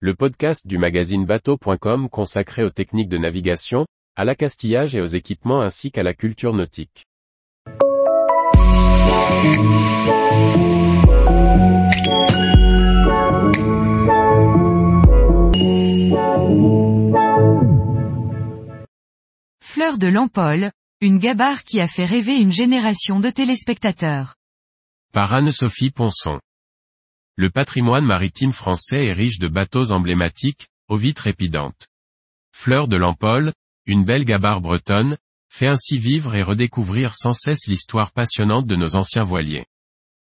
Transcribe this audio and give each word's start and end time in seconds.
le 0.00 0.14
podcast 0.14 0.66
du 0.66 0.76
magazine 0.76 1.24
bateau.com 1.24 2.10
consacré 2.10 2.62
aux 2.62 2.70
techniques 2.70 3.08
de 3.08 3.16
navigation, 3.16 3.86
à 4.14 4.26
l'accastillage 4.26 4.94
et 4.94 5.00
aux 5.00 5.06
équipements 5.06 5.62
ainsi 5.62 5.90
qu'à 5.90 6.02
la 6.02 6.12
culture 6.12 6.52
nautique. 6.52 7.06
Fleur 19.62 19.96
de 19.96 20.08
Lampol, 20.08 20.72
une 21.00 21.18
gabarre 21.18 21.64
qui 21.64 21.80
a 21.80 21.88
fait 21.88 22.04
rêver 22.04 22.36
une 22.36 22.52
génération 22.52 23.18
de 23.18 23.30
téléspectateurs. 23.30 24.34
Par 25.14 25.32
Anne-Sophie 25.32 25.90
Ponson. 25.90 26.38
Le 27.38 27.50
patrimoine 27.50 28.06
maritime 28.06 28.52
français 28.52 29.06
est 29.06 29.12
riche 29.12 29.38
de 29.38 29.48
bateaux 29.48 29.92
emblématiques, 29.92 30.68
aux 30.88 30.96
vitres 30.96 31.24
trépidantes. 31.24 31.86
Fleur 32.54 32.88
de 32.88 32.96
Lampol, 32.96 33.52
une 33.84 34.06
belle 34.06 34.24
gabarre 34.24 34.62
bretonne, 34.62 35.18
fait 35.50 35.66
ainsi 35.66 35.98
vivre 35.98 36.34
et 36.34 36.42
redécouvrir 36.42 37.14
sans 37.14 37.34
cesse 37.34 37.66
l'histoire 37.66 38.12
passionnante 38.12 38.66
de 38.66 38.74
nos 38.74 38.96
anciens 38.96 39.22
voiliers. 39.22 39.66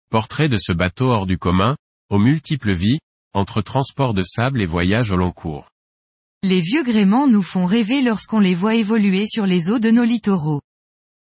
Portrait 0.09 0.49
de 0.49 0.57
ce 0.57 0.73
bateau 0.73 1.11
hors 1.11 1.27
du 1.27 1.37
commun, 1.37 1.77
aux 2.09 2.17
multiples 2.17 2.73
vies, 2.73 2.99
entre 3.33 3.61
transport 3.61 4.15
de 4.15 4.23
sable 4.23 4.61
et 4.63 4.65
voyage 4.65 5.11
au 5.11 5.15
long 5.15 5.31
cours. 5.31 5.69
Les 6.41 6.61
vieux 6.61 6.83
gréments 6.83 7.27
nous 7.27 7.43
font 7.43 7.67
rêver 7.67 8.01
lorsqu'on 8.01 8.39
les 8.39 8.55
voit 8.55 8.73
évoluer 8.73 9.27
sur 9.27 9.45
les 9.45 9.69
eaux 9.69 9.79
de 9.79 9.91
nos 9.91 10.03
littoraux. 10.03 10.61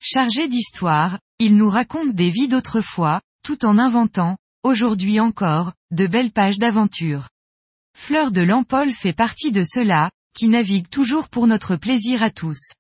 Chargés 0.02 0.50
d'histoire, 0.50 1.20
ils 1.40 1.56
nous 1.56 1.70
racontent 1.70 2.14
des 2.14 2.30
vies 2.30 2.50
d'autrefois, 2.50 3.22
tout 3.42 3.66
en 3.66 3.78
inventant, 3.78 4.38
aujourd'hui 4.68 5.20
encore, 5.20 5.74
de 5.92 6.06
belles 6.06 6.32
pages 6.32 6.60
d'aventure. 6.60 7.30
Fleur 7.98 8.32
de 8.32 8.42
Lampol 8.42 8.92
fait 8.92 9.14
partie 9.14 9.52
de 9.52 9.64
ceux-là, 9.64 10.12
qui 10.36 10.50
naviguent 10.50 10.90
toujours 10.90 11.30
pour 11.30 11.48
notre 11.48 11.78
plaisir 11.78 12.22
à 12.22 12.30
tous. 12.30 12.74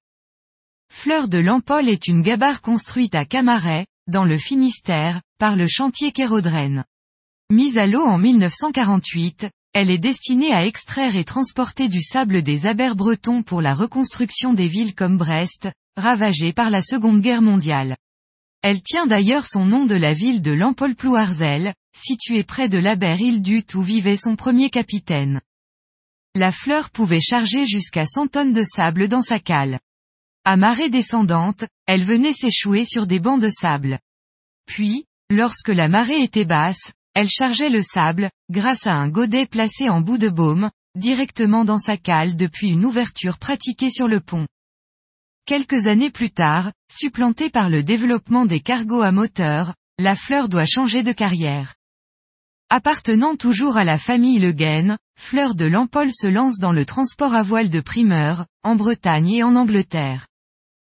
Fleur 0.93 1.27
de 1.27 1.37
Lampol 1.37 1.89
est 1.89 2.07
une 2.07 2.21
gabarre 2.21 2.61
construite 2.61 3.15
à 3.15 3.25
Camaret, 3.25 3.87
dans 4.07 4.25
le 4.25 4.37
Finistère, 4.37 5.21
par 5.39 5.55
le 5.55 5.67
chantier 5.67 6.11
Kérodren. 6.11 6.83
Mise 7.49 7.77
à 7.77 7.87
l'eau 7.87 8.05
en 8.05 8.17
1948, 8.17 9.49
elle 9.73 9.89
est 9.89 9.97
destinée 9.97 10.53
à 10.53 10.65
extraire 10.65 11.15
et 11.15 11.23
transporter 11.23 11.87
du 11.87 12.01
sable 12.01 12.41
des 12.41 12.65
abers 12.65 12.95
bretons 12.95 13.43
pour 13.43 13.61
la 13.61 13.73
reconstruction 13.73 14.53
des 14.53 14.67
villes 14.67 14.95
comme 14.95 15.17
Brest, 15.17 15.69
ravagées 15.95 16.53
par 16.53 16.69
la 16.69 16.81
Seconde 16.81 17.21
Guerre 17.21 17.41
mondiale. 17.41 17.95
Elle 18.61 18.81
tient 18.81 19.07
d'ailleurs 19.07 19.45
son 19.45 19.65
nom 19.65 19.85
de 19.85 19.95
la 19.95 20.13
ville 20.13 20.41
de 20.41 20.51
Lampol-Plouarzel, 20.51 21.73
située 21.95 22.43
près 22.43 22.69
de 22.69 22.77
l'Aber-Île-Dut 22.77 23.65
où 23.75 23.81
vivait 23.81 24.17
son 24.17 24.35
premier 24.35 24.69
capitaine. 24.69 25.41
La 26.35 26.51
fleur 26.51 26.89
pouvait 26.89 27.21
charger 27.21 27.65
jusqu'à 27.65 28.05
100 28.05 28.27
tonnes 28.27 28.53
de 28.53 28.63
sable 28.63 29.07
dans 29.07 29.21
sa 29.21 29.39
cale. 29.39 29.79
À 30.43 30.55
marée 30.55 30.89
descendante, 30.89 31.65
elle 31.87 32.03
venait 32.03 32.33
s'échouer 32.33 32.85
sur 32.85 33.07
des 33.07 33.19
bancs 33.19 33.41
de 33.41 33.49
sable. 33.49 33.99
Puis, 34.65 35.05
lorsque 35.29 35.69
la 35.69 35.87
marée 35.87 36.21
était 36.21 36.45
basse, 36.45 36.93
elle 37.13 37.29
chargeait 37.29 37.69
le 37.69 37.81
sable, 37.81 38.29
grâce 38.49 38.85
à 38.85 38.93
un 38.93 39.09
godet 39.09 39.47
placé 39.47 39.89
en 39.89 40.01
bout 40.01 40.17
de 40.17 40.29
baume, 40.29 40.69
directement 40.95 41.65
dans 41.65 41.79
sa 41.79 41.97
cale 41.97 42.35
depuis 42.35 42.69
une 42.69 42.85
ouverture 42.85 43.39
pratiquée 43.39 43.89
sur 43.89 44.07
le 44.07 44.19
pont. 44.19 44.47
Quelques 45.47 45.87
années 45.87 46.09
plus 46.09 46.29
tard, 46.29 46.73
supplantée 46.91 47.49
par 47.49 47.69
le 47.69 47.81
développement 47.81 48.45
des 48.45 48.59
cargos 48.59 49.01
à 49.01 49.13
moteur, 49.13 49.75
la 49.97 50.13
fleur 50.13 50.49
doit 50.49 50.65
changer 50.65 51.03
de 51.03 51.13
carrière. 51.13 51.75
Appartenant 52.69 53.37
toujours 53.37 53.77
à 53.77 53.85
la 53.85 53.97
famille 53.97 54.39
Le 54.39 54.51
Guen, 54.51 54.97
Fleur 55.17 55.55
de 55.55 55.63
Lampol 55.63 56.11
se 56.11 56.27
lance 56.27 56.59
dans 56.59 56.73
le 56.73 56.85
transport 56.85 57.33
à 57.33 57.43
voile 57.43 57.69
de 57.69 57.79
primeur, 57.79 58.45
en 58.63 58.75
Bretagne 58.75 59.29
et 59.29 59.43
en 59.43 59.55
Angleterre. 59.55 60.27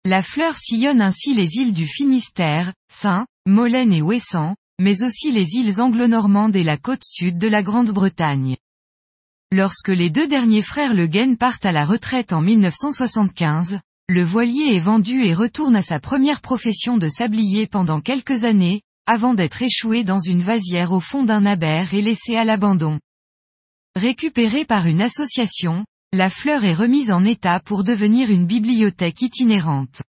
La 0.04 0.22
fleur 0.22 0.56
sillonne 0.56 1.02
ainsi 1.02 1.34
les 1.34 1.54
îles 1.58 1.72
du 1.72 1.86
Finistère, 1.86 2.74
Saint, 2.92 3.28
Molène 3.46 3.92
et 3.92 4.02
Ouessant, 4.02 4.56
mais 4.80 5.04
aussi 5.04 5.30
les 5.30 5.54
îles 5.54 5.80
anglo-normandes 5.80 6.56
et 6.56 6.64
la 6.64 6.78
côte 6.78 7.04
sud 7.04 7.38
de 7.38 7.46
la 7.46 7.62
Grande-Bretagne. 7.62 8.56
Lorsque 9.52 9.88
les 9.88 10.10
deux 10.10 10.26
derniers 10.26 10.62
frères 10.62 10.94
Le 10.94 11.06
Guen 11.06 11.36
partent 11.36 11.64
à 11.64 11.70
la 11.70 11.86
retraite 11.86 12.32
en 12.32 12.40
1975, 12.40 13.78
le 14.10 14.24
voilier 14.24 14.74
est 14.74 14.78
vendu 14.78 15.22
et 15.24 15.34
retourne 15.34 15.76
à 15.76 15.82
sa 15.82 16.00
première 16.00 16.40
profession 16.40 16.96
de 16.96 17.08
sablier 17.08 17.66
pendant 17.66 18.00
quelques 18.00 18.44
années, 18.44 18.80
avant 19.06 19.34
d'être 19.34 19.60
échoué 19.62 20.02
dans 20.02 20.18
une 20.18 20.40
vasière 20.40 20.92
au 20.92 21.00
fond 21.00 21.24
d'un 21.24 21.44
aber 21.44 21.92
et 21.92 22.00
laissé 22.00 22.34
à 22.34 22.44
l'abandon. 22.44 23.00
Récupéré 23.96 24.64
par 24.64 24.86
une 24.86 25.02
association, 25.02 25.84
la 26.14 26.30
fleur 26.30 26.64
est 26.64 26.74
remise 26.74 27.10
en 27.10 27.22
état 27.22 27.60
pour 27.60 27.84
devenir 27.84 28.30
une 28.30 28.46
bibliothèque 28.46 29.20
itinérante. 29.20 30.02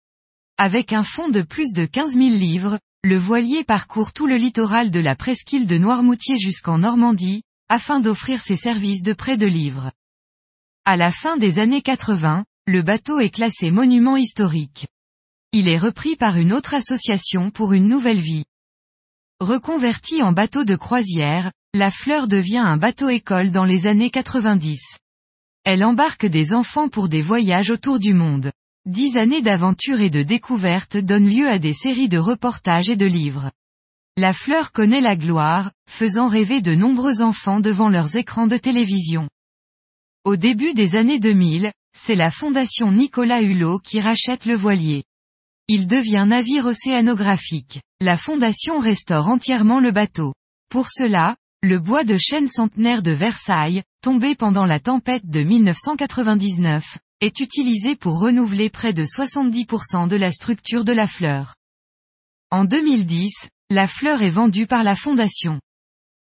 Avec 0.59 0.93
un 0.93 1.03
fonds 1.03 1.31
de 1.31 1.41
plus 1.41 1.73
de 1.73 1.87
15 1.87 2.13
000 2.13 2.29
livres, 2.37 2.79
le 3.03 3.17
voilier 3.17 3.65
parcourt 3.65 4.13
tout 4.13 4.27
le 4.27 4.37
littoral 4.37 4.91
de 4.91 5.01
la 5.01 5.17
presqu'île 5.17 5.67
de 5.67 5.79
Noirmoutier 5.79 6.37
jusqu'en 6.37 6.79
Normandie, 6.79 7.45
afin 7.71 8.01
d'offrir 8.01 8.43
ses 8.43 8.57
services 8.57 9.03
de 9.03 9.15
prêt 9.15 9.39
de 9.39 9.47
livres. 9.47 9.91
À 10.85 10.99
la 10.99 11.11
fin 11.11 11.39
des 11.39 11.59
années 11.59 11.83
80, 11.83 12.45
le 12.69 12.83
bateau 12.83 13.21
est 13.21 13.31
classé 13.31 13.71
monument 13.71 14.17
historique. 14.17 14.89
Il 15.53 15.69
est 15.69 15.79
repris 15.79 16.17
par 16.17 16.37
une 16.37 16.53
autre 16.53 16.75
association 16.75 17.51
pour 17.53 17.73
une 17.73 17.87
nouvelle 17.87 18.19
vie. 18.19 18.45
Reconverti 19.39 20.21
en 20.21 20.33
bateau 20.33 20.65
de 20.65 20.75
croisière, 20.75 21.53
la 21.75 21.93
Fleur 21.93 22.27
devient 22.27 22.59
un 22.59 22.77
bateau-école 22.77 23.53
dans 23.53 23.65
les 23.65 23.87
années 23.87 24.11
90. 24.11 24.99
Elle 25.65 25.85
embarque 25.85 26.27
des 26.27 26.53
enfants 26.53 26.89
pour 26.89 27.09
des 27.09 27.23
voyages 27.23 27.71
autour 27.71 28.01
du 28.01 28.15
monde. 28.15 28.51
Dix 28.85 29.17
années 29.17 29.43
d'aventure 29.43 30.01
et 30.01 30.11
de 30.11 30.25
découverte 30.25 30.97
donnent 30.97 31.31
lieu 31.31 31.49
à 31.49 31.61
des 31.61 31.73
séries 31.73 32.09
de 32.09 32.19
reportages 32.19 32.91
et 32.91 32.97
de 32.97 33.07
livres. 33.07 33.53
La 34.17 34.33
Fleur 34.33 34.73
connaît 34.73 35.01
la 35.01 35.17
gloire, 35.17 35.71
faisant 35.89 36.27
rêver 36.27 36.63
de 36.63 36.75
nombreux 36.75 37.23
enfants 37.23 37.61
devant 37.61 37.91
leurs 37.91 38.17
écrans 38.17 38.49
de 38.49 38.57
télévision. 38.57 39.29
Au 40.25 40.35
début 40.35 40.75
des 40.75 40.97
années 40.97 41.21
2000, 41.21 41.71
c'est 41.97 42.15
la 42.15 42.31
fondation 42.31 42.93
Nicolas 42.93 43.41
Hulot 43.41 43.79
qui 43.79 44.01
rachète 44.01 44.45
le 44.45 44.55
voilier. 44.55 45.05
Il 45.69 45.87
devient 45.87 46.25
navire 46.29 46.67
océanographique. 46.67 47.81
La 48.01 48.17
fondation 48.17 48.79
restaure 48.79 49.29
entièrement 49.29 49.81
le 49.81 49.91
bateau. 49.91 50.35
Pour 50.69 50.89
cela, 50.89 51.37
le 51.63 51.81
bois 51.81 52.05
de 52.05 52.17
chêne 52.17 52.47
centenaire 52.47 53.03
de 53.03 53.11
Versailles, 53.11 53.83
tombé 54.03 54.35
pendant 54.35 54.67
la 54.67 54.79
tempête 54.79 55.27
de 55.27 55.43
1999, 55.43 56.99
est 57.21 57.41
utilisé 57.41 57.97
pour 57.97 58.21
renouveler 58.21 58.71
près 58.71 58.93
de 58.93 59.05
70% 59.05 60.07
de 60.07 60.17
la 60.17 60.31
structure 60.31 60.85
de 60.85 60.93
la 60.93 61.07
fleur. 61.07 61.55
En 62.51 62.65
2010, 62.65 63.49
la 63.71 63.89
fleur 63.89 64.23
est 64.23 64.31
vendue 64.31 64.67
par 64.67 64.85
la 64.85 64.95
fondation. 64.95 65.61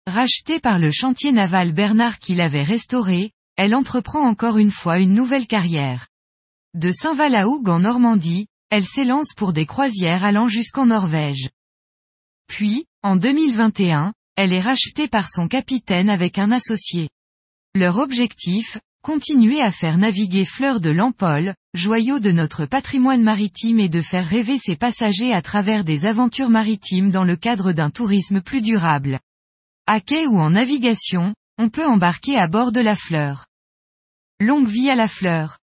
Rachetée 0.08 0.58
par 0.58 0.78
le 0.78 0.90
chantier 0.90 1.32
naval 1.32 1.72
Bernard 1.72 2.18
qui 2.18 2.34
l'avait 2.34 2.64
restaurée, 2.64 3.32
elle 3.56 3.74
entreprend 3.74 4.20
encore 4.20 4.58
une 4.58 4.70
fois 4.70 4.98
une 4.98 5.14
nouvelle 5.14 5.46
carrière. 5.46 6.08
De 6.74 6.90
Saint-Val-à-Hougue 6.92 7.68
en 7.68 7.80
Normandie, 7.80 8.48
elle 8.70 8.84
s'élance 8.84 9.32
pour 9.34 9.52
des 9.52 9.66
croisières 9.66 10.24
allant 10.24 10.48
jusqu'en 10.48 10.86
Norvège. 10.86 11.48
Puis, 12.48 12.86
en 13.02 13.16
2021, 13.16 14.12
elle 14.36 14.52
est 14.52 14.60
rachetée 14.60 15.08
par 15.08 15.28
son 15.30 15.48
capitaine 15.48 16.10
avec 16.10 16.38
un 16.38 16.52
associé. 16.52 17.08
Leur 17.74 17.98
objectif, 17.98 18.78
continuer 19.02 19.62
à 19.62 19.70
faire 19.70 19.98
naviguer 19.98 20.44
Fleur 20.44 20.80
de 20.80 20.90
Lampol, 20.90 21.54
joyau 21.74 22.18
de 22.18 22.32
notre 22.32 22.66
patrimoine 22.66 23.22
maritime 23.22 23.78
et 23.78 23.88
de 23.88 24.02
faire 24.02 24.26
rêver 24.26 24.58
ses 24.58 24.76
passagers 24.76 25.32
à 25.32 25.42
travers 25.42 25.84
des 25.84 26.04
aventures 26.04 26.50
maritimes 26.50 27.10
dans 27.10 27.24
le 27.24 27.36
cadre 27.36 27.72
d'un 27.72 27.90
tourisme 27.90 28.40
plus 28.40 28.60
durable. 28.60 29.20
À 29.86 30.00
quai 30.00 30.26
ou 30.26 30.38
en 30.40 30.50
navigation, 30.50 31.34
on 31.58 31.70
peut 31.70 31.86
embarquer 31.86 32.36
à 32.36 32.48
bord 32.48 32.70
de 32.70 32.80
la 32.80 32.96
fleur. 32.96 33.46
Longue 34.40 34.68
vie 34.68 34.90
à 34.90 34.94
la 34.94 35.08
fleur. 35.08 35.58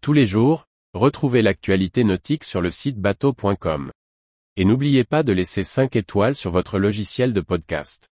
Tous 0.00 0.12
les 0.12 0.26
jours, 0.26 0.66
retrouvez 0.94 1.42
l'actualité 1.42 2.04
nautique 2.04 2.44
sur 2.44 2.60
le 2.60 2.70
site 2.70 2.98
bateau.com. 2.98 3.90
Et 4.56 4.64
n'oubliez 4.64 5.02
pas 5.02 5.24
de 5.24 5.32
laisser 5.32 5.64
5 5.64 5.96
étoiles 5.96 6.36
sur 6.36 6.52
votre 6.52 6.78
logiciel 6.78 7.32
de 7.32 7.40
podcast. 7.40 8.08